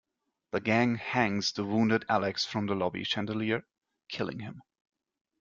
[0.51, 3.67] The gang hangs the wounded Alex from the lobby chandelier,
[4.09, 4.63] killing him.